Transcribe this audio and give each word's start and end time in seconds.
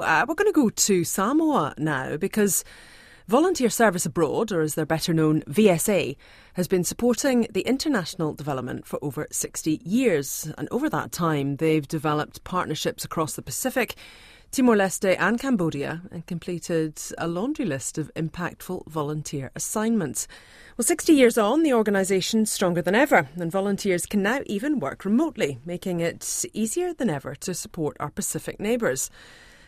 Uh, 0.00 0.24
we're 0.26 0.34
going 0.34 0.50
to 0.50 0.52
go 0.52 0.70
to 0.70 1.04
Samoa 1.04 1.74
now 1.76 2.16
because 2.16 2.64
Volunteer 3.28 3.68
Service 3.68 4.06
Abroad, 4.06 4.50
or 4.50 4.62
as 4.62 4.74
they're 4.74 4.86
better 4.86 5.12
known, 5.12 5.42
VSA, 5.42 6.16
has 6.54 6.66
been 6.66 6.82
supporting 6.82 7.46
the 7.50 7.60
international 7.62 8.32
development 8.32 8.86
for 8.86 8.98
over 9.02 9.28
60 9.30 9.80
years. 9.84 10.50
And 10.56 10.68
over 10.70 10.88
that 10.88 11.12
time, 11.12 11.56
they've 11.56 11.86
developed 11.86 12.42
partnerships 12.42 13.04
across 13.04 13.34
the 13.34 13.42
Pacific, 13.42 13.94
Timor 14.50 14.76
Leste, 14.76 15.16
and 15.18 15.38
Cambodia, 15.38 16.02
and 16.10 16.26
completed 16.26 17.00
a 17.18 17.28
laundry 17.28 17.64
list 17.64 17.98
of 17.98 18.10
impactful 18.14 18.86
volunteer 18.86 19.50
assignments. 19.54 20.26
Well, 20.76 20.84
60 20.84 21.12
years 21.12 21.36
on, 21.36 21.62
the 21.62 21.74
organisation's 21.74 22.50
stronger 22.50 22.82
than 22.82 22.94
ever, 22.94 23.28
and 23.36 23.52
volunteers 23.52 24.06
can 24.06 24.22
now 24.22 24.40
even 24.46 24.80
work 24.80 25.04
remotely, 25.04 25.58
making 25.66 26.00
it 26.00 26.44
easier 26.54 26.94
than 26.94 27.10
ever 27.10 27.34
to 27.36 27.54
support 27.54 27.96
our 28.00 28.10
Pacific 28.10 28.58
neighbours. 28.58 29.10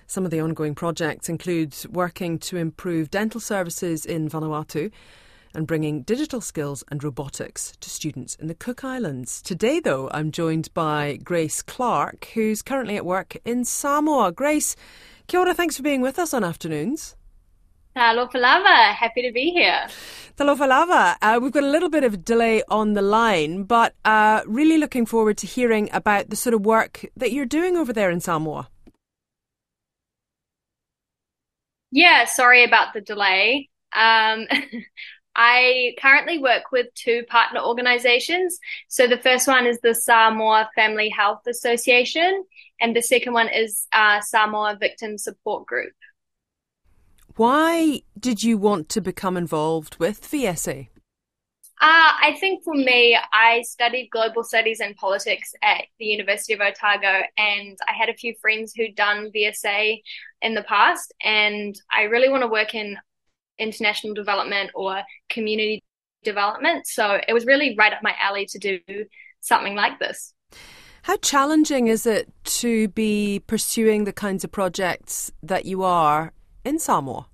Some 0.07 0.25
of 0.25 0.31
the 0.31 0.41
ongoing 0.41 0.75
projects 0.75 1.29
include 1.29 1.75
working 1.91 2.39
to 2.41 2.57
improve 2.57 3.11
dental 3.11 3.41
services 3.41 4.05
in 4.05 4.29
Vanuatu 4.29 4.91
and 5.55 5.67
bringing 5.67 6.03
digital 6.03 6.41
skills 6.41 6.85
and 6.91 7.03
robotics 7.03 7.73
to 7.81 7.89
students 7.89 8.35
in 8.35 8.49
the 8.49 8.55
Cook 8.55 8.85
Islands. 8.85 9.41
Today, 9.41 9.81
though, 9.81 10.11
I'm 10.13 10.31
joined 10.31 10.73
by 10.75 11.19
Grace 11.23 11.63
Clark, 11.63 12.29
who's 12.35 12.61
currently 12.61 12.97
at 12.97 13.07
work 13.07 13.37
in 13.45 13.65
Samoa. 13.65 14.33
Grace, 14.33 14.77
kia 15.27 15.41
ora, 15.41 15.55
thanks 15.55 15.77
for 15.77 15.83
being 15.83 16.01
with 16.01 16.19
us 16.19 16.35
on 16.35 16.45
afternoons. 16.45 17.17
Talofa 17.97 18.41
lava, 18.41 18.93
happy 18.93 19.23
to 19.23 19.33
be 19.33 19.51
here. 19.51 19.87
Talofa 20.37 20.67
lava. 20.69 21.17
Uh, 21.23 21.39
we've 21.41 21.53
got 21.53 21.63
a 21.63 21.69
little 21.69 21.89
bit 21.89 22.03
of 22.03 22.25
delay 22.25 22.61
on 22.69 22.95
the 22.95 23.03
line, 23.03 23.63
but 23.63 23.95
uh, 24.05 24.43
really 24.47 24.79
looking 24.79 25.07
forward 25.07 25.39
to 25.39 25.47
hearing 25.47 25.89
about 25.93 26.29
the 26.29 26.37
sort 26.37 26.55
of 26.55 26.67
work 26.67 27.07
that 27.17 27.31
you're 27.31 27.47
doing 27.47 27.77
over 27.77 27.93
there 27.93 28.11
in 28.11 28.19
Samoa. 28.21 28.69
Yeah, 31.95 32.25
sorry 32.25 32.65
about 32.65 32.93
the 32.93 33.01
delay. 33.01 33.69
Um, 33.95 34.49
I 35.37 35.95
currently 36.01 36.39
work 36.39 36.73
with 36.73 36.93
two 36.97 37.23
partner 37.29 37.61
organizations. 37.61 38.59
So 38.89 39.07
the 39.07 39.19
first 39.19 39.47
one 39.47 39.65
is 39.65 39.79
the 39.81 39.95
Samoa 39.95 40.69
Family 40.75 41.09
Health 41.09 41.43
Association, 41.47 42.45
and 42.81 42.97
the 42.97 43.03
second 43.03 43.33
one 43.33 43.49
is 43.49 43.87
uh, 43.93 44.21
Samoa 44.21 44.77
Victim 44.79 45.17
Support 45.17 45.67
Group. 45.67 45.93
Why 47.37 48.03
did 48.19 48.43
you 48.43 48.59
want 48.59 48.89
to 48.89 49.01
become 49.01 49.37
involved 49.37 49.97
with 50.01 50.21
VSA? 50.21 50.89
Uh, 51.81 52.13
I 52.23 52.37
think 52.39 52.63
for 52.63 52.75
me, 52.75 53.19
I 53.33 53.63
studied 53.63 54.09
global 54.11 54.45
studies 54.45 54.81
and 54.81 54.95
politics 54.97 55.53
at 55.63 55.83
the 55.99 56.05
University 56.07 56.53
of 56.53 56.61
Otago, 56.61 57.23
and 57.37 57.77
I 57.89 57.93
had 57.93 58.09
a 58.09 58.15
few 58.15 58.35
friends 58.41 58.73
who'd 58.75 58.95
done 58.95 59.33
VSA 59.35 60.01
in 60.43 60.55
the 60.55 60.63
past, 60.63 61.13
and 61.23 61.75
I 61.93 62.03
really 62.03 62.29
want 62.29 62.43
to 62.43 62.49
work 62.49 62.75
in 62.75 62.97
international 63.59 64.15
development 64.15 64.71
or 64.75 65.03
community 65.29 65.83
development. 66.23 66.87
So 66.87 67.21
it 67.27 67.33
was 67.33 67.45
really 67.45 67.75
right 67.77 67.93
up 67.93 68.03
my 68.03 68.15
alley 68.21 68.47
to 68.47 68.59
do 68.59 68.81
something 69.41 69.75
like 69.75 69.99
this. 69.99 70.33
How 71.03 71.17
challenging 71.19 71.89
is 71.89 72.07
it 72.07 72.33
to 72.45 72.89
be 72.89 73.43
pursuing 73.47 74.05
the 74.05 74.13
kinds 74.13 74.43
of 74.43 74.51
projects 74.51 75.33
that 75.43 75.67
you 75.67 75.83
are 75.83 76.33
in 76.65 76.79
Samoa? 76.79 77.27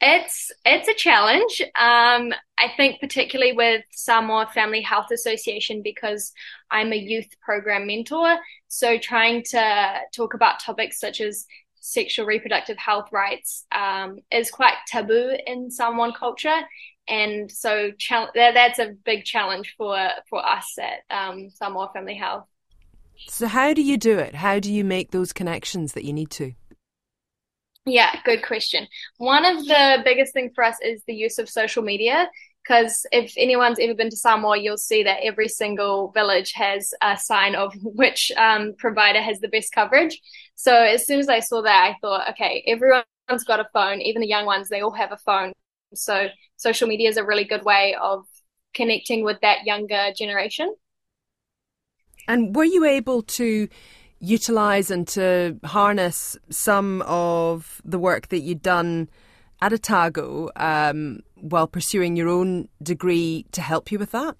It's 0.00 0.52
it's 0.64 0.88
a 0.88 0.94
challenge. 0.94 1.62
Um, 1.62 2.32
I 2.58 2.68
think 2.76 3.00
particularly 3.00 3.52
with 3.52 3.82
Samoa 3.92 4.48
Family 4.52 4.82
Health 4.82 5.10
Association 5.10 5.80
because 5.82 6.32
I'm 6.70 6.92
a 6.92 6.96
youth 6.96 7.28
program 7.40 7.86
mentor. 7.86 8.36
So 8.68 8.98
trying 8.98 9.42
to 9.50 10.00
talk 10.14 10.34
about 10.34 10.60
topics 10.60 11.00
such 11.00 11.20
as 11.20 11.46
sexual 11.76 12.26
reproductive 12.26 12.76
health 12.76 13.08
rights 13.10 13.64
um, 13.72 14.18
is 14.30 14.50
quite 14.50 14.74
taboo 14.86 15.34
in 15.46 15.70
Samoan 15.70 16.12
culture, 16.12 16.60
and 17.08 17.50
so 17.50 17.92
that, 18.08 18.34
that's 18.34 18.78
a 18.78 18.94
big 19.04 19.24
challenge 19.24 19.74
for 19.78 19.96
for 20.28 20.44
us 20.46 20.76
at 20.78 21.16
um, 21.16 21.48
Samoa 21.48 21.90
Family 21.94 22.16
Health. 22.16 22.46
So 23.28 23.46
how 23.46 23.72
do 23.72 23.80
you 23.80 23.96
do 23.96 24.18
it? 24.18 24.34
How 24.34 24.58
do 24.58 24.70
you 24.70 24.84
make 24.84 25.10
those 25.10 25.32
connections 25.32 25.94
that 25.94 26.04
you 26.04 26.12
need 26.12 26.30
to? 26.32 26.52
Yeah, 27.86 28.16
good 28.24 28.44
question. 28.44 28.88
One 29.18 29.44
of 29.44 29.64
the 29.64 30.02
biggest 30.04 30.32
things 30.32 30.52
for 30.54 30.64
us 30.64 30.76
is 30.82 31.02
the 31.06 31.14
use 31.14 31.38
of 31.38 31.48
social 31.48 31.82
media. 31.82 32.28
Because 32.66 33.06
if 33.12 33.32
anyone's 33.36 33.78
ever 33.78 33.94
been 33.94 34.10
to 34.10 34.16
Samoa, 34.16 34.58
you'll 34.58 34.76
see 34.76 35.04
that 35.04 35.20
every 35.22 35.46
single 35.46 36.10
village 36.10 36.52
has 36.54 36.92
a 37.00 37.16
sign 37.16 37.54
of 37.54 37.72
which 37.82 38.32
um, 38.36 38.74
provider 38.76 39.22
has 39.22 39.38
the 39.38 39.48
best 39.48 39.72
coverage. 39.72 40.20
So 40.56 40.74
as 40.74 41.06
soon 41.06 41.20
as 41.20 41.28
I 41.28 41.40
saw 41.40 41.62
that, 41.62 41.94
I 41.94 41.96
thought, 42.00 42.30
okay, 42.30 42.64
everyone's 42.66 43.44
got 43.46 43.60
a 43.60 43.68
phone, 43.72 44.00
even 44.00 44.20
the 44.20 44.26
young 44.26 44.46
ones, 44.46 44.68
they 44.68 44.80
all 44.80 44.90
have 44.90 45.12
a 45.12 45.16
phone. 45.18 45.52
So 45.94 46.26
social 46.56 46.88
media 46.88 47.08
is 47.08 47.18
a 47.18 47.24
really 47.24 47.44
good 47.44 47.64
way 47.64 47.94
of 48.00 48.24
connecting 48.74 49.22
with 49.22 49.40
that 49.42 49.64
younger 49.64 50.12
generation. 50.16 50.74
And 52.26 52.56
were 52.56 52.64
you 52.64 52.84
able 52.84 53.22
to 53.22 53.68
utilize 54.20 54.90
and 54.90 55.06
to 55.08 55.58
harness 55.64 56.36
some 56.50 57.02
of 57.02 57.80
the 57.84 57.98
work 57.98 58.28
that 58.28 58.40
you'd 58.40 58.62
done 58.62 59.08
at 59.60 59.72
Otago 59.72 60.50
um, 60.56 61.20
while 61.34 61.66
pursuing 61.66 62.16
your 62.16 62.28
own 62.28 62.68
degree 62.82 63.46
to 63.52 63.60
help 63.60 63.90
you 63.90 63.98
with 63.98 64.12
that? 64.12 64.36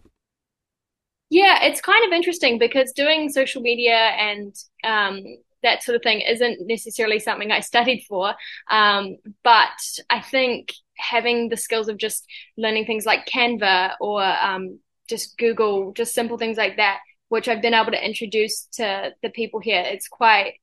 Yeah, 1.29 1.65
it's 1.65 1.81
kind 1.81 2.05
of 2.07 2.13
interesting 2.13 2.59
because 2.59 2.93
doing 2.93 3.31
social 3.31 3.61
media 3.61 3.97
and 3.97 4.55
um, 4.85 5.25
that 5.63 5.83
sort 5.83 5.97
of 5.97 6.03
thing 6.03 6.21
isn't 6.21 6.67
necessarily 6.67 7.19
something 7.19 7.51
I 7.51 7.61
studied 7.61 8.05
for. 8.09 8.35
Um, 8.71 9.17
but 9.43 9.81
I 10.09 10.21
think 10.21 10.73
having 10.97 11.49
the 11.49 11.57
skills 11.57 11.89
of 11.89 11.97
just 11.97 12.25
learning 12.57 12.87
things 12.87 13.05
like 13.05 13.27
Canva 13.27 13.95
or 14.01 14.23
um, 14.23 14.79
just 15.09 15.37
Google, 15.39 15.93
just 15.93 16.15
simple 16.15 16.39
things 16.39 16.57
like 16.57 16.77
that, 16.77 17.01
which 17.29 17.49
I've 17.49 17.63
been 17.63 17.75
able 17.75 17.93
to 17.93 18.05
introduce 18.05 18.69
to 18.75 19.13
the 19.23 19.31
people 19.31 19.61
here. 19.61 19.83
It's 19.85 20.09
quite, 20.09 20.55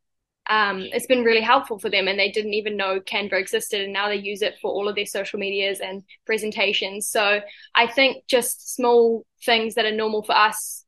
um, 0.49 0.81
it's 0.91 1.07
been 1.07 1.23
really 1.23 1.41
helpful 1.41 1.79
for 1.79 1.89
them, 1.89 2.07
and 2.07 2.17
they 2.17 2.31
didn't 2.31 2.53
even 2.53 2.77
know 2.77 2.99
Canva 2.99 3.33
existed, 3.33 3.81
and 3.81 3.93
now 3.93 4.07
they 4.07 4.15
use 4.15 4.41
it 4.41 4.55
for 4.61 4.71
all 4.71 4.87
of 4.87 4.95
their 4.95 5.05
social 5.05 5.39
medias 5.39 5.79
and 5.79 6.03
presentations. 6.25 7.07
So 7.07 7.41
I 7.75 7.87
think 7.87 8.25
just 8.27 8.75
small 8.75 9.25
things 9.45 9.75
that 9.75 9.85
are 9.85 9.91
normal 9.91 10.23
for 10.23 10.35
us 10.35 10.85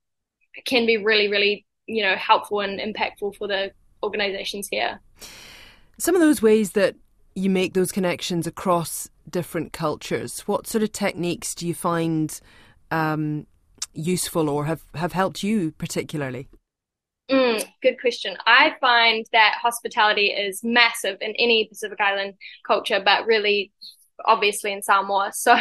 can 0.66 0.86
be 0.86 0.98
really, 0.98 1.28
really, 1.28 1.66
you 1.86 2.04
know, 2.04 2.16
helpful 2.16 2.62
and 2.62 2.80
impactful 2.80 3.36
for 3.36 3.48
the 3.48 3.72
organizations 4.02 4.68
here. 4.70 5.00
Some 5.98 6.16
of 6.16 6.22
those 6.22 6.42
ways 6.42 6.72
that 6.72 6.96
you 7.36 7.50
make 7.50 7.74
those 7.74 7.92
connections 7.92 8.48
across 8.48 9.10
different 9.30 9.74
cultures, 9.74 10.42
what 10.42 10.68
sort 10.68 10.84
of 10.84 10.92
techniques 10.92 11.54
do 11.56 11.68
you 11.68 11.74
find 11.74 12.40
um, 12.92 13.46
useful 13.96 14.50
or 14.50 14.66
have, 14.66 14.84
have 14.94 15.14
helped 15.14 15.44
you 15.44 15.72
particularly? 15.72 16.48
Mm, 17.30 17.66
good 17.82 18.00
question. 18.00 18.38
I 18.46 18.76
find 18.80 19.26
that 19.32 19.58
hospitality 19.62 20.28
is 20.28 20.64
massive 20.64 21.18
in 21.22 21.34
any 21.40 21.66
Pacific 21.66 22.00
Island 22.00 22.36
culture, 22.66 23.02
but 23.04 23.26
really 23.26 23.72
obviously 24.24 24.72
in 24.72 24.82
Samoa. 24.82 25.32
So 25.34 25.56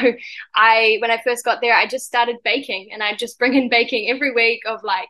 I 0.55 0.97
when 1.00 1.11
I 1.11 1.21
first 1.25 1.45
got 1.45 1.61
there, 1.61 1.75
I 1.75 1.87
just 1.87 2.06
started 2.06 2.37
baking 2.45 2.91
and 2.93 3.03
I 3.03 3.17
just 3.17 3.39
bring 3.39 3.55
in 3.55 3.69
baking 3.69 4.11
every 4.11 4.33
week 4.33 4.61
of 4.66 4.83
like 4.84 5.09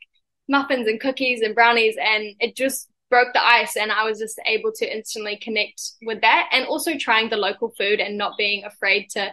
muffins 0.48 0.86
and 0.86 1.00
cookies 1.00 1.40
and 1.40 1.54
brownies 1.54 1.96
and 2.00 2.36
it 2.38 2.54
just 2.54 2.88
broke 3.10 3.32
the 3.32 3.44
ice 3.44 3.76
and 3.76 3.92
I 3.92 4.04
was 4.04 4.18
just 4.18 4.40
able 4.46 4.72
to 4.72 4.96
instantly 4.96 5.36
connect 5.36 5.80
with 6.02 6.20
that 6.22 6.48
and 6.52 6.66
also 6.66 6.96
trying 6.98 7.30
the 7.30 7.36
local 7.36 7.72
food 7.78 8.00
and 8.00 8.18
not 8.18 8.36
being 8.36 8.64
afraid 8.64 9.08
to 9.10 9.32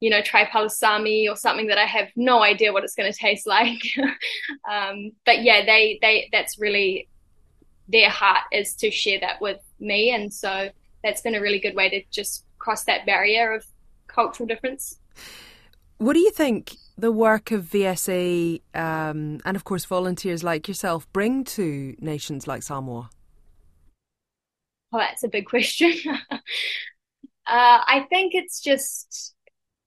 you 0.00 0.10
know, 0.10 0.22
try 0.22 0.44
palusami 0.44 1.28
or 1.28 1.36
something 1.36 1.66
that 1.68 1.78
I 1.78 1.84
have 1.84 2.08
no 2.14 2.42
idea 2.42 2.72
what 2.72 2.84
it's 2.84 2.94
going 2.94 3.12
to 3.12 3.18
taste 3.18 3.46
like. 3.46 3.80
um, 4.70 5.12
but 5.24 5.42
yeah, 5.42 5.64
they 5.64 5.98
they 6.00 6.28
that's 6.32 6.58
really 6.58 7.08
their 7.88 8.10
heart 8.10 8.44
is 8.52 8.74
to 8.74 8.90
share 8.90 9.20
that 9.20 9.40
with 9.40 9.60
me, 9.80 10.10
and 10.10 10.32
so 10.32 10.70
that's 11.02 11.20
been 11.22 11.34
a 11.34 11.40
really 11.40 11.58
good 11.58 11.74
way 11.74 11.88
to 11.88 12.02
just 12.10 12.44
cross 12.58 12.84
that 12.84 13.06
barrier 13.06 13.52
of 13.52 13.64
cultural 14.06 14.46
difference. 14.46 14.98
What 15.98 16.12
do 16.12 16.20
you 16.20 16.30
think 16.30 16.76
the 16.96 17.10
work 17.10 17.50
of 17.50 17.64
VSA 17.64 18.60
um, 18.74 19.40
and, 19.44 19.56
of 19.56 19.64
course, 19.64 19.84
volunteers 19.84 20.44
like 20.44 20.68
yourself 20.68 21.10
bring 21.12 21.44
to 21.44 21.96
nations 21.98 22.46
like 22.46 22.62
Samoa? 22.62 23.10
Oh, 24.92 24.98
that's 24.98 25.24
a 25.24 25.28
big 25.28 25.46
question. 25.46 25.92
uh, 26.30 26.38
I 27.46 28.06
think 28.10 28.34
it's 28.34 28.60
just 28.60 29.34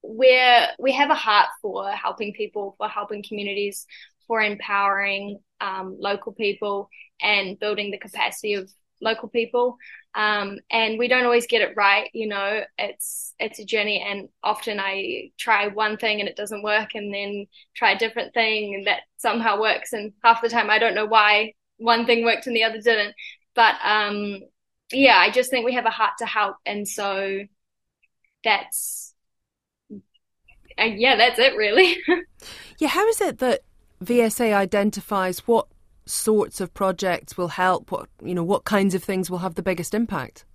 we're 0.03 0.67
we 0.79 0.93
have 0.93 1.09
a 1.09 1.15
heart 1.15 1.49
for 1.61 1.89
helping 1.89 2.33
people, 2.33 2.75
for 2.77 2.87
helping 2.87 3.23
communities, 3.23 3.85
for 4.27 4.41
empowering 4.41 5.39
um, 5.59 5.97
local 5.99 6.31
people 6.31 6.89
and 7.21 7.59
building 7.59 7.91
the 7.91 7.97
capacity 7.97 8.55
of 8.55 8.71
local 9.01 9.29
people. 9.29 9.77
Um, 10.13 10.59
and 10.69 10.99
we 10.99 11.07
don't 11.07 11.25
always 11.25 11.47
get 11.47 11.61
it 11.61 11.75
right, 11.75 12.09
you 12.13 12.27
know. 12.27 12.61
It's 12.77 13.33
it's 13.39 13.59
a 13.59 13.65
journey, 13.65 14.03
and 14.05 14.29
often 14.43 14.79
I 14.79 15.31
try 15.37 15.67
one 15.67 15.97
thing 15.97 16.19
and 16.19 16.29
it 16.29 16.35
doesn't 16.35 16.63
work, 16.63 16.95
and 16.95 17.13
then 17.13 17.47
try 17.75 17.91
a 17.91 17.99
different 17.99 18.33
thing 18.33 18.75
and 18.75 18.87
that 18.87 19.01
somehow 19.17 19.59
works. 19.59 19.93
And 19.93 20.13
half 20.23 20.41
the 20.41 20.49
time 20.49 20.69
I 20.69 20.79
don't 20.79 20.95
know 20.95 21.05
why 21.05 21.53
one 21.77 22.05
thing 22.05 22.23
worked 22.23 22.47
and 22.47 22.55
the 22.55 22.63
other 22.63 22.81
didn't. 22.81 23.15
But 23.55 23.75
um, 23.83 24.39
yeah, 24.91 25.17
I 25.17 25.31
just 25.31 25.49
think 25.49 25.65
we 25.65 25.73
have 25.73 25.85
a 25.85 25.89
heart 25.89 26.13
to 26.19 26.25
help, 26.25 26.57
and 26.65 26.87
so 26.87 27.41
that's 28.43 29.13
uh, 30.81 30.85
yeah, 30.85 31.15
that's 31.15 31.39
it 31.39 31.55
really. 31.55 31.97
yeah, 32.79 32.87
how 32.89 33.07
is 33.07 33.21
it 33.21 33.39
that 33.39 33.61
VSA 34.03 34.53
identifies 34.53 35.39
what 35.47 35.67
sorts 36.05 36.59
of 36.59 36.73
projects 36.73 37.37
will 37.37 37.49
help? 37.49 37.91
What 37.91 38.09
you 38.23 38.33
know, 38.33 38.43
what 38.43 38.63
kinds 38.63 38.95
of 38.95 39.03
things 39.03 39.29
will 39.29 39.39
have 39.39 39.55
the 39.55 39.63
biggest 39.63 39.93
impact? 39.93 40.45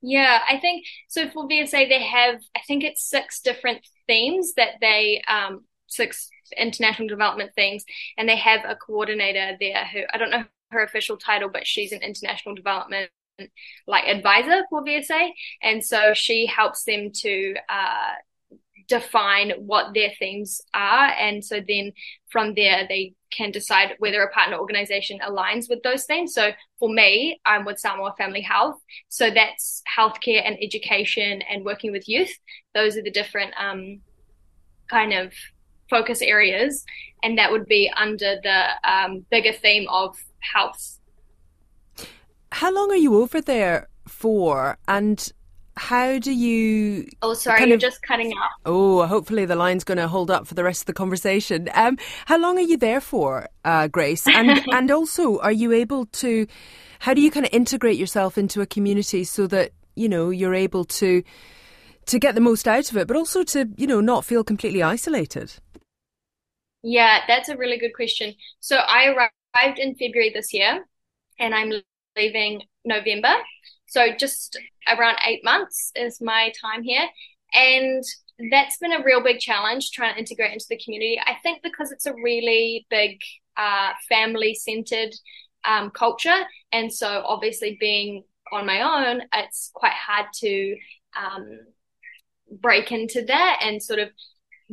Yeah, 0.00 0.40
I 0.48 0.58
think 0.58 0.84
so. 1.08 1.28
For 1.28 1.48
VSA, 1.48 1.88
they 1.88 2.02
have 2.02 2.40
I 2.56 2.60
think 2.66 2.84
it's 2.84 3.02
six 3.02 3.40
different 3.40 3.86
themes 4.06 4.54
that 4.54 4.74
they 4.80 5.22
um 5.26 5.64
six 5.88 6.28
international 6.56 7.08
development 7.08 7.52
things, 7.54 7.84
and 8.16 8.28
they 8.28 8.36
have 8.36 8.60
a 8.64 8.76
coordinator 8.76 9.56
there 9.60 9.84
who 9.86 10.02
I 10.12 10.18
don't 10.18 10.30
know 10.30 10.44
her 10.70 10.84
official 10.84 11.16
title, 11.16 11.48
but 11.48 11.66
she's 11.66 11.92
an 11.92 12.02
international 12.02 12.54
development 12.54 13.10
like 13.86 14.04
advisor 14.06 14.64
for 14.70 14.84
VSA, 14.84 15.30
and 15.62 15.84
so 15.84 16.12
she 16.14 16.46
helps 16.46 16.84
them 16.84 17.10
to 17.12 17.54
uh, 17.68 18.12
define 18.88 19.52
what 19.58 19.94
their 19.94 20.10
themes 20.18 20.60
are, 20.74 21.06
and 21.18 21.44
so 21.44 21.60
then 21.66 21.92
from 22.30 22.54
there 22.54 22.86
they 22.88 23.14
can 23.30 23.50
decide 23.50 23.94
whether 23.98 24.22
a 24.22 24.32
partner 24.32 24.56
organization 24.56 25.18
aligns 25.20 25.68
with 25.68 25.82
those 25.82 26.04
themes. 26.04 26.32
So 26.32 26.52
for 26.78 26.88
me, 26.88 27.38
I'm 27.44 27.64
with 27.64 27.78
Samoa 27.78 28.14
Family 28.16 28.40
Health, 28.40 28.76
so 29.08 29.30
that's 29.30 29.82
healthcare 29.98 30.42
and 30.44 30.56
education 30.62 31.42
and 31.42 31.64
working 31.64 31.92
with 31.92 32.08
youth. 32.08 32.32
Those 32.74 32.96
are 32.96 33.02
the 33.02 33.10
different 33.10 33.52
um, 33.58 34.00
kind 34.88 35.12
of 35.12 35.32
focus 35.90 36.22
areas, 36.22 36.84
and 37.22 37.38
that 37.38 37.52
would 37.52 37.66
be 37.66 37.90
under 37.96 38.36
the 38.42 38.90
um, 38.90 39.26
bigger 39.30 39.52
theme 39.52 39.86
of 39.88 40.16
health. 40.40 40.98
How 42.52 42.72
long 42.72 42.90
are 42.90 42.96
you 42.96 43.16
over 43.16 43.40
there 43.40 43.88
for? 44.06 44.78
And 44.88 45.32
how 45.78 46.18
do 46.18 46.32
you? 46.32 47.08
Oh, 47.22 47.34
sorry, 47.34 47.66
you're 47.66 47.74
of, 47.76 47.80
just 47.80 48.02
cutting 48.02 48.32
out. 48.32 48.50
Oh, 48.66 49.06
hopefully 49.06 49.44
the 49.44 49.54
line's 49.54 49.84
going 49.84 49.98
to 49.98 50.08
hold 50.08 50.30
up 50.30 50.46
for 50.46 50.54
the 50.54 50.64
rest 50.64 50.82
of 50.82 50.86
the 50.86 50.92
conversation. 50.92 51.68
Um, 51.72 51.96
how 52.26 52.38
long 52.38 52.58
are 52.58 52.62
you 52.62 52.76
there 52.76 53.00
for, 53.00 53.48
uh, 53.64 53.88
Grace? 53.88 54.26
And 54.38 54.62
and 54.72 54.90
also, 54.90 55.38
are 55.38 55.52
you 55.52 55.72
able 55.72 56.06
to? 56.06 56.46
How 57.00 57.14
do 57.14 57.20
you 57.20 57.30
kind 57.30 57.46
of 57.46 57.52
integrate 57.52 57.96
yourself 57.96 58.36
into 58.36 58.60
a 58.60 58.66
community 58.66 59.24
so 59.24 59.46
that 59.46 59.72
you 59.94 60.08
know 60.08 60.30
you're 60.30 60.54
able 60.54 60.84
to 60.84 61.22
to 62.06 62.18
get 62.18 62.34
the 62.34 62.40
most 62.40 62.66
out 62.66 62.90
of 62.90 62.96
it, 62.96 63.06
but 63.06 63.16
also 63.16 63.42
to 63.44 63.68
you 63.76 63.86
know 63.86 64.00
not 64.00 64.24
feel 64.24 64.44
completely 64.44 64.82
isolated? 64.82 65.54
Yeah, 66.82 67.20
that's 67.26 67.48
a 67.48 67.56
really 67.56 67.78
good 67.78 67.94
question. 67.94 68.34
So 68.60 68.76
I 68.76 69.06
arrived 69.06 69.78
in 69.78 69.94
February 69.94 70.32
this 70.34 70.52
year, 70.52 70.84
and 71.38 71.54
I'm 71.54 71.72
leaving 72.16 72.62
November. 72.84 73.34
So 73.88 74.14
just 74.18 74.58
around 74.88 75.18
eight 75.26 75.44
months 75.44 75.92
is 75.96 76.20
my 76.20 76.52
time 76.60 76.82
here. 76.82 77.08
And 77.54 78.04
that's 78.50 78.78
been 78.78 78.92
a 78.92 79.02
real 79.02 79.22
big 79.22 79.40
challenge 79.40 79.90
trying 79.90 80.14
to 80.14 80.20
integrate 80.20 80.52
into 80.52 80.66
the 80.68 80.78
community. 80.78 81.20
I 81.24 81.34
think 81.42 81.62
because 81.62 81.90
it's 81.90 82.06
a 82.06 82.14
really 82.14 82.86
big 82.90 83.18
uh, 83.56 83.92
family 84.08 84.54
centered 84.54 85.14
um, 85.64 85.90
culture. 85.90 86.44
And 86.72 86.92
so 86.92 87.22
obviously 87.26 87.76
being 87.80 88.24
on 88.52 88.66
my 88.66 88.82
own, 88.82 89.22
it's 89.34 89.70
quite 89.74 89.92
hard 89.92 90.26
to 90.36 90.76
um, 91.16 91.60
break 92.50 92.92
into 92.92 93.24
that 93.24 93.60
and 93.62 93.82
sort 93.82 93.98
of 93.98 94.10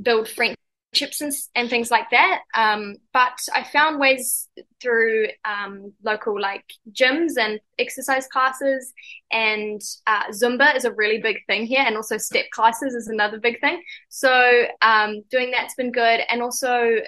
build 0.02 0.30
friendships 0.30 0.62
chips 0.96 1.22
and, 1.22 1.32
and 1.54 1.70
things 1.70 1.92
like 1.92 2.10
that. 2.12 2.42
Um, 2.56 2.96
but 3.14 3.38
I 3.54 3.64
found 3.64 4.00
ways 4.00 4.48
through 4.82 5.28
um, 5.44 5.94
local 6.04 6.40
like 6.40 6.66
gyms 6.92 7.34
and 7.40 7.60
exercise 7.78 8.28
classes, 8.28 8.94
and 9.32 9.82
uh, 10.08 10.32
Zumba 10.32 10.76
is 10.76 10.86
a 10.86 10.94
really 10.94 11.20
big 11.20 11.38
thing 11.48 11.66
here, 11.66 11.84
and 11.86 11.96
also 11.96 12.18
step 12.18 12.46
classes 12.52 12.96
is 12.96 13.08
another 13.08 13.40
big 13.40 13.60
thing. 13.62 13.84
So 14.10 14.64
um, 14.82 15.24
doing 15.30 15.52
that's 15.52 15.76
been 15.76 15.92
good, 15.92 16.22
and 16.30 16.42
also 16.42 17.02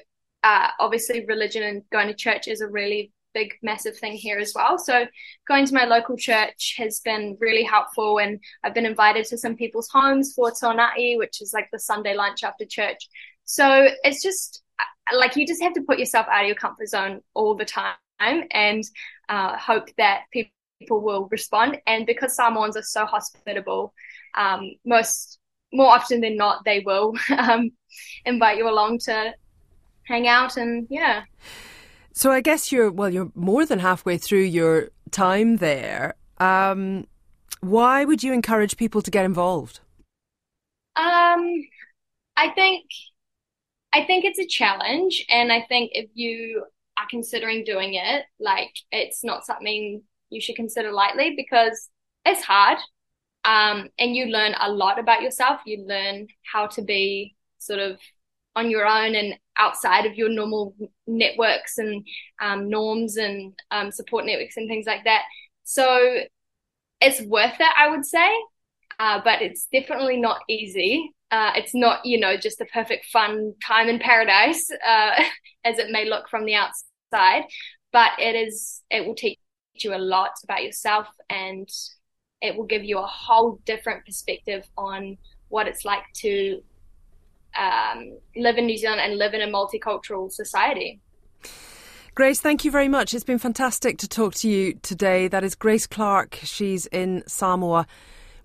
uh, 0.44 0.69
obviously 0.80 1.25
religion 1.25 1.63
and 1.63 1.84
going 1.92 2.07
to 2.07 2.13
church 2.13 2.48
is 2.48 2.62
a 2.62 2.68
really 2.68 3.12
big 3.34 3.54
massive 3.62 3.95
thing 3.98 4.13
here 4.13 4.39
as 4.39 4.54
well 4.56 4.80
so 4.80 5.06
going 5.48 5.66
to 5.66 5.74
my 5.74 5.86
local 5.86 6.18
church 6.18 6.75
has 6.78 7.01
been 7.01 7.38
really 7.39 7.63
helpful 7.63 8.18
and 8.18 8.39
i've 8.63 8.74
been 8.74 8.86
invited 8.86 9.25
to 9.25 9.38
some 9.38 9.56
people's 9.56 9.89
homes 9.89 10.34
for 10.34 10.51
tonai 10.51 11.18
which 11.18 11.42
is 11.42 11.51
like 11.54 11.68
the 11.72 11.78
sunday 11.78 12.16
lunch 12.16 12.44
after 12.44 12.66
church 12.66 13.10
so 13.48 13.88
it's 14.04 14.22
just 14.22 14.62
like 15.16 15.36
you 15.38 15.48
just 15.48 15.64
have 15.64 15.74
to 15.74 15.82
put 15.82 16.00
yourself 16.00 16.28
out 16.30 16.42
of 16.42 16.48
your 16.48 16.56
comfort 16.56 16.90
zone 16.90 17.22
all 17.34 17.56
the 17.56 17.66
time 17.66 17.96
and 18.20 18.84
uh, 19.30 19.58
hope 19.58 19.88
that 19.98 20.24
people 20.32 20.52
will 20.90 21.30
respond. 21.32 21.80
And 21.88 22.06
because 22.06 22.36
Samoans 22.36 22.76
are 22.76 22.84
so 22.84 23.06
hospitable, 23.06 23.94
um, 24.38 24.72
most 24.86 25.40
more 25.72 25.88
often 25.88 26.20
than 26.20 26.36
not, 26.36 26.66
they 26.66 26.82
will 26.86 27.14
um, 27.38 27.72
invite 28.26 28.58
you 28.58 28.70
along 28.70 29.00
to 29.06 29.34
hang 30.04 30.28
out 30.28 30.58
and 30.58 30.86
yeah. 30.90 31.24
So 32.12 32.32
I 32.32 32.42
guess 32.42 32.72
you're 32.72 32.92
well, 32.92 33.10
you're 33.10 33.32
more 33.34 33.66
than 33.66 33.80
halfway 33.80 34.18
through 34.18 34.44
your 34.44 34.90
time 35.12 35.58
there. 35.58 36.16
Um, 36.38 37.08
why 37.62 38.04
would 38.04 38.24
you 38.24 38.34
encourage 38.34 38.76
people 38.76 39.02
to 39.02 39.12
get 39.12 39.24
involved? 39.24 39.80
Um, 40.98 41.64
I 42.36 42.50
think 42.54 42.86
I 43.94 44.06
think 44.06 44.25
it's 44.25 44.39
a 44.39 44.48
challenge. 44.48 45.25
And 45.30 45.51
I 45.51 45.66
think 45.68 45.92
if 45.94 46.10
you 46.13 46.66
are 46.98 47.07
considering 47.10 47.63
doing 47.63 47.94
it, 47.94 48.25
like 48.39 48.74
it's 48.92 49.24
not 49.24 49.45
something 49.45 50.01
you 50.30 50.42
should 50.42 50.56
consider 50.56 50.92
lightly 50.92 51.36
because 51.36 51.89
it's 52.25 52.44
hard. 52.44 52.78
Um, 53.45 53.89
and 53.98 54.16
you 54.16 54.25
learn 54.25 54.56
a 54.60 54.69
lot 54.69 55.00
about 55.00 55.22
yourself. 55.22 55.62
You 55.66 55.86
learn 55.88 56.28
how 56.51 56.68
to 56.68 56.81
be 56.81 57.36
sort 57.60 57.80
of 57.80 57.98
on 58.56 58.69
your 58.69 58.86
own 58.86 59.16
and 59.16 59.36
outside 59.57 60.06
of 60.06 60.16
your 60.16 60.30
normal 60.30 60.75
networks 61.06 61.78
and 61.78 62.06
um, 62.42 62.69
norms 62.69 63.16
and 63.16 63.54
um, 63.72 63.92
support 63.92 64.25
networks 64.25 64.57
and 64.57 64.68
things 64.68 64.86
like 64.86 65.04
that. 65.06 65.24
So 65.63 66.24
it's 67.00 67.22
worth 67.22 67.56
it, 67.60 67.72
I 67.78 67.89
would 67.89 68.06
say, 68.06 68.30
uh, 69.00 69.22
but 69.24 69.42
it's 69.42 69.68
definitely 69.72 70.18
not 70.18 70.42
easy. 70.50 71.13
Uh, 71.31 71.51
it's 71.56 71.75
not, 71.75 72.06
you 72.06 72.19
know, 72.19 72.38
just 72.38 72.57
the 72.57 72.65
perfect 72.65 73.06
fun 73.07 73.53
time 73.65 73.89
in 73.89 74.00
paradise, 74.00 74.69
uh, 74.85 75.21
as 75.65 75.77
it 75.77 75.91
may 75.91 76.06
look 76.06 76.29
from 76.29 76.45
the 76.45 76.56
outside, 76.56 77.44
but 77.91 78.12
it 78.19 78.35
is, 78.35 78.81
it 78.89 79.06
will 79.06 79.15
teach 79.15 79.39
you 79.75 79.94
a 79.94 79.97
lot 79.97 80.31
about 80.44 80.63
yourself 80.63 81.07
and 81.29 81.68
it 82.41 82.56
will 82.56 82.65
give 82.65 82.83
you 82.83 82.97
a 83.00 83.06
whole 83.06 83.60
different 83.65 84.05
perspective 84.05 84.63
on 84.77 85.17
what 85.50 85.67
it's 85.67 85.84
like 85.86 86.03
to 86.13 86.62
um, 87.57 88.17
live 88.36 88.57
in 88.57 88.65
New 88.65 88.77
Zealand 88.77 89.01
and 89.01 89.17
live 89.17 89.34
in 89.34 89.41
a 89.41 89.48
multicultural 89.48 90.31
society. 90.31 91.00
Grace, 92.13 92.41
thank 92.41 92.65
you 92.65 92.72
very 92.72 92.88
much. 92.88 93.13
It's 93.13 93.24
been 93.24 93.38
fantastic 93.38 93.98
to 94.00 94.07
talk 94.07 94.34
to 94.36 94.50
you 94.50 94.74
today. 94.81 95.27
That 95.27 95.43
is 95.43 95.55
Grace 95.55 95.86
Clark. 95.86 96.39
She's 96.43 96.88
in 96.88 97.24
Samoa 97.27 97.86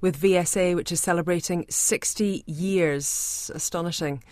with 0.03 0.21
VSA, 0.21 0.77
which 0.77 0.93
is 0.93 1.01
celebrating 1.01 1.65
60 1.71 2.45
years. 2.47 3.51
Astonishing. 3.55 4.21